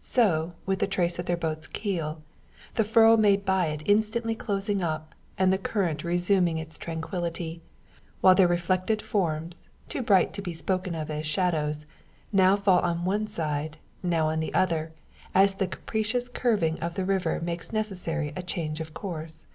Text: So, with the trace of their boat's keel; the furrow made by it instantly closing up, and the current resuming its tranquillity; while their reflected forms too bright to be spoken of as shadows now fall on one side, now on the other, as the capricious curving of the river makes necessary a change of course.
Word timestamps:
So, 0.00 0.54
with 0.66 0.80
the 0.80 0.88
trace 0.88 1.20
of 1.20 1.26
their 1.26 1.36
boat's 1.36 1.68
keel; 1.68 2.22
the 2.74 2.82
furrow 2.82 3.16
made 3.16 3.44
by 3.44 3.66
it 3.66 3.82
instantly 3.86 4.34
closing 4.34 4.82
up, 4.82 5.14
and 5.38 5.52
the 5.52 5.58
current 5.58 6.02
resuming 6.02 6.58
its 6.58 6.76
tranquillity; 6.76 7.62
while 8.20 8.34
their 8.34 8.48
reflected 8.48 9.00
forms 9.00 9.68
too 9.88 10.02
bright 10.02 10.32
to 10.32 10.42
be 10.42 10.52
spoken 10.52 10.96
of 10.96 11.08
as 11.08 11.24
shadows 11.24 11.86
now 12.32 12.56
fall 12.56 12.80
on 12.80 13.04
one 13.04 13.28
side, 13.28 13.76
now 14.02 14.26
on 14.28 14.40
the 14.40 14.52
other, 14.54 14.90
as 15.36 15.54
the 15.54 15.68
capricious 15.68 16.28
curving 16.28 16.80
of 16.80 16.96
the 16.96 17.04
river 17.04 17.38
makes 17.40 17.72
necessary 17.72 18.32
a 18.34 18.42
change 18.42 18.80
of 18.80 18.92
course. 18.92 19.46